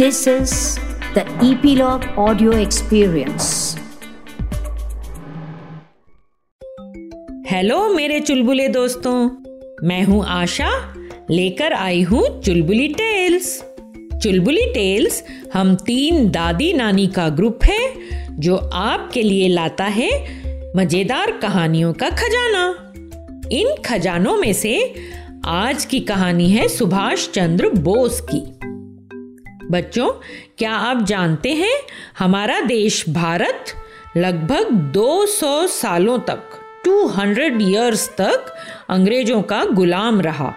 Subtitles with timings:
[0.00, 0.52] This is
[1.14, 3.76] the Epilogue Audio Experience.
[7.46, 9.30] Hello मेरे चुलबुले दोस्तों।
[9.88, 10.94] मैं हूँ आशा।
[11.30, 13.64] लेकर आई हूँ चुलबुली टेल्स।
[14.22, 15.22] चुलबुली टेल्स
[15.54, 17.92] हम तीन दादी नानी का ग्रुप है,
[18.40, 20.10] जो आपके लिए लाता है
[20.76, 22.92] मज़ेदार कहानियों का खजाना।
[23.52, 24.94] इन खजानों में से
[25.46, 28.59] आज की कहानी है सुभाष चंद्र बोस की।
[29.70, 30.08] बच्चों,
[30.58, 31.78] क्या आप जानते हैं
[32.18, 33.72] हमारा देश भारत
[34.16, 38.54] लगभग 200 सालों तक 200 इयर्स तक
[38.88, 40.52] अंग्रेज़ों का गुलाम रहा।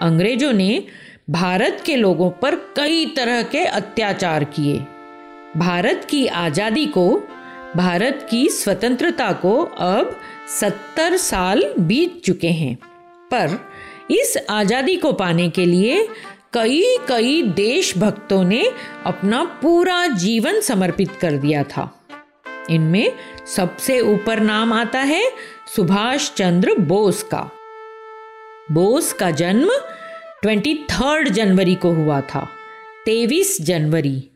[0.00, 0.82] अंग्रेज़ों ने
[1.30, 4.78] भारत के लोगों पर कई तरह के अत्याचार किए।
[5.56, 7.08] भारत की आज़ादी को,
[7.76, 10.16] भारत की स्वतंत्रता को अब
[10.60, 12.74] सत्तर साल बीत चुके हैं।
[13.30, 13.58] पर
[14.10, 16.06] इस आज़ादी को पाने के लिए
[16.54, 18.72] कई कई देशभक्तों ने
[19.04, 22.06] अपना पूरा जीवन समर्पित कर दिया था।
[22.70, 23.12] इनमें
[23.46, 25.32] सबसे ऊपर नाम आता है
[25.76, 27.50] सुभाष चंद्र बोस का।
[28.70, 29.70] बोस का जन्म
[30.42, 32.48] 23 जनवरी को हुआ था
[33.06, 34.30] 23 जनवरी।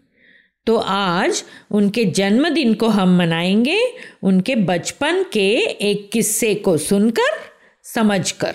[0.67, 7.39] तो आज उनके जन्मदिन को हम मनाएँगे, उनके बचपन के एक किस्से को सुनकर,
[7.85, 8.55] समझकर।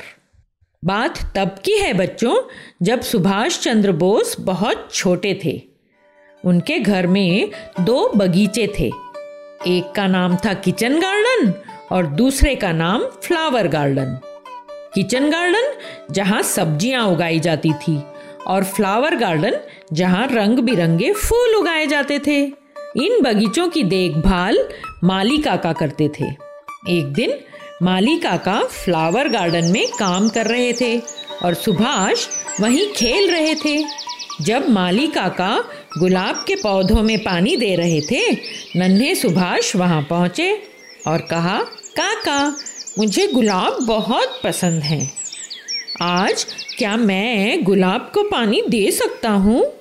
[0.84, 2.36] बात तब की है बच्चों,
[2.82, 5.62] जब सुभाष चंद्र बोस बहुत छोटे थे।
[6.44, 8.86] उनके घर में दो बगीचे थे।
[9.68, 11.54] एक का नाम था किचन गार्डन
[11.92, 14.18] और दूसरे का नाम फ्लावर गार्डन।
[14.94, 15.72] किचन गार्डन
[16.12, 17.98] जहाँ सब्ज़ियाँ उगाई जाती थी
[18.48, 19.58] और फ्लावर गार्डन
[19.94, 22.42] जहाँ रंग बिरंगे फूल उगाए जाते थे।
[22.98, 24.58] इन बगीचों की देखभाल
[25.04, 26.26] माली काका करते थे।
[26.90, 27.34] एक दिन
[27.82, 31.00] माली काका फ्लावर गार्डन में काम कर रहे थे
[31.44, 32.28] और सुभाष
[32.62, 33.84] वहीं खेल रहे थे।
[34.42, 35.64] जब माली काका
[36.00, 38.32] गुलाब के पौधों में पानी दे रहे थे,
[38.76, 40.64] नन्हे सुभाष वहाँ पहुँचे
[41.08, 41.58] और कहा,
[42.00, 42.56] काका,
[43.00, 45.12] मुझे गुलाब बहुत पसंद है।
[46.02, 46.46] आज
[46.78, 49.74] क्या मैं गुलाब को पानी दे सकता हूँ?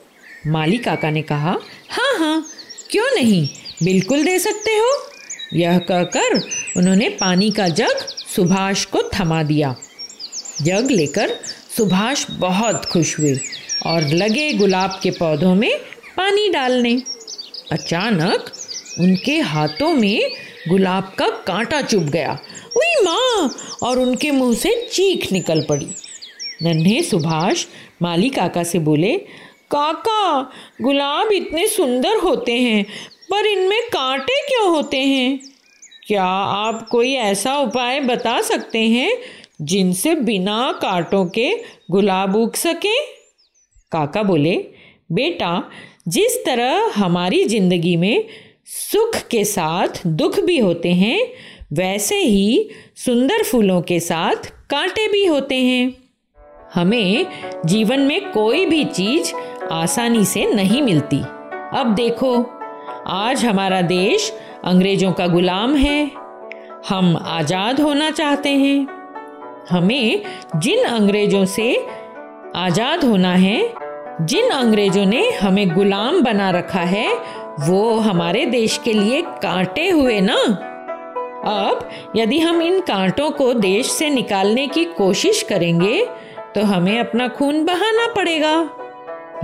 [0.46, 1.58] माली काका ने कहा
[1.90, 2.46] हाँ हाँ
[2.90, 3.48] क्यों नहीं?
[3.82, 4.90] बिल्कुल दे सकते हो।
[5.54, 6.40] यह कहकर
[6.76, 7.96] उन्होंने पानी का जग
[8.36, 9.76] सुभाष को थमा दिया।
[10.62, 11.36] जग लेकर
[11.76, 13.40] सुभाष बहुत खुश हुए
[13.86, 15.78] और लगे गुलाब के पौधों में
[16.16, 17.02] पानी डालने।
[17.72, 18.52] अचानक
[19.00, 20.30] उनके हाथों में
[20.68, 22.38] गुलाब का कांटा चुभ गया।
[22.76, 23.56] उई माँ!
[23.82, 25.88] और उनके मुँह से चीख निकल पड़ी।
[26.62, 27.64] नन्हे सुभाष
[28.02, 29.12] माली काका से बोले,
[29.70, 30.42] काका,
[30.82, 32.84] गुलाब इतने सुंदर होते हैं,
[33.30, 35.51] पर इनमें कांटे क्यों होते हैं?
[36.12, 39.18] क्या आप कोई ऐसा उपाय बता सकते हैं
[39.62, 41.52] जिनसे बिना कांटों के
[41.90, 43.06] गुलाब उग सके?
[43.92, 44.68] काका बोले,
[45.12, 45.70] बेटा,
[46.08, 48.24] जिस तरह हमारी ज़िंदगी में
[48.66, 51.28] सुख के साथ दुख भी होते हैं,
[51.72, 55.96] वैसे ही सुंदर फूलों के साथ कांटे भी होते हैं।
[56.74, 57.26] हमें
[57.66, 59.32] जीवन में कोई भी चीज़
[59.72, 61.20] आसानी से नहीं मिलती।
[61.78, 62.46] अब देखो,
[63.06, 64.32] आज हमारा देश
[64.64, 66.10] अंग्रेज़ों का गुलाम है।
[66.88, 68.86] हम आज़ाद होना चाहते हैं।
[69.70, 70.22] हमें
[70.56, 71.74] जिन अंग्रेज़ों से
[72.56, 73.62] आज़ाद होना है,
[74.22, 77.12] जिन अंग्रेज़ों ने हमें गुलाम बना रखा है,
[77.60, 80.36] वो हमारे देश के लिए कांटे हुए ना।
[81.46, 86.04] अब यदि हम इन कांटों को देश से निकालने की कोशिश करेंगे
[86.54, 88.54] तो हमें अपना खून बहाना पड़ेगा।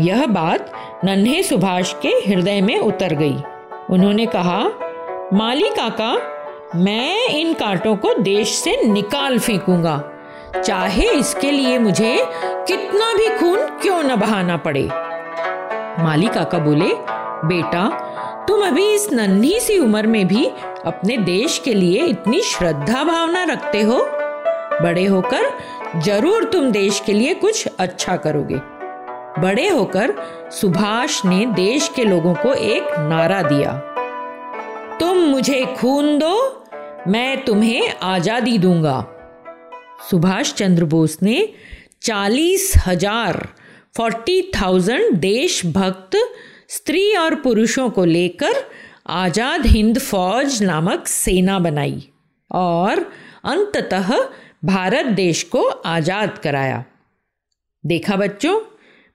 [0.00, 0.72] यह बात
[1.04, 3.36] नन्हे सुभाष के हृदय में उतर गई।
[3.90, 4.62] उन्होंने कहा
[5.32, 6.12] माली काका,
[6.78, 10.12] मैं इन कांटों को देश से निकाल फेंकूँगा।
[10.64, 12.24] चाहे इसके लिए मुझे
[12.68, 14.88] कितना भी खून क्यों न बहाना पड़े।
[16.02, 16.88] माली काका बोले,
[17.48, 17.88] बेटा,
[18.48, 20.46] तुम अभी इस नन्ही सी उम्र में भी
[20.86, 23.98] अपने देश के लिए इतनी श्रद्धा भावना रखते हो?
[24.82, 25.50] बड़े होकर
[25.96, 28.60] ज़रूर तुम देश के लिए कुछ अच्छा करोगे।
[29.40, 30.14] बड़े होकर
[30.50, 33.87] सुभाष ने देश के लोगों को एक नारा दिया।
[35.00, 36.34] तुम मुझे खून दो,
[37.08, 38.96] मैं तुम्हें आज़ादी दूँगा।
[40.10, 41.36] सुभाष चंद्र बोस ने
[42.02, 43.36] चालीस हज़ार
[43.96, 46.16] फोर्टी थाउज़ेंड देशभक्त
[46.68, 48.62] स्त्री और पुरुषों को लेकर
[49.08, 52.02] आज़ाद हिंद फौज नामक सेना बनाई
[52.50, 53.00] और
[53.44, 54.12] अंततः
[54.64, 56.84] भारत देश को आज़ाद कराया।
[57.84, 58.60] देखा बच्चों,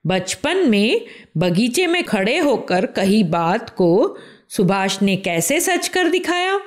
[0.05, 1.05] बचपन में
[1.37, 4.17] बगीचे में खड़े होकर कही बात को
[4.49, 6.59] सुभाष ने कैसे सच कर दिखाया?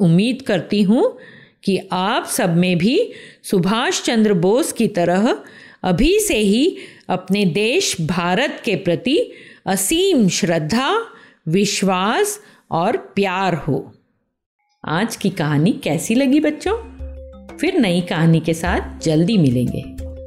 [0.00, 1.18] उम्मीद करती हूँ
[1.64, 3.12] कि आप सब में भी
[3.42, 5.38] सुभाष चंद्र बोस की तरह
[5.82, 6.76] अभी से ही
[7.08, 9.32] अपने देश भारत के प्रति
[9.66, 11.06] असीम श्रद्धा,
[11.48, 12.40] विश्वास
[12.70, 13.94] और प्यार हो।
[14.88, 16.92] आज की कहानी कैसी लगी बच्चों?
[17.56, 19.91] फिर नई कहानी के साथ जल्दी मिलेंगे।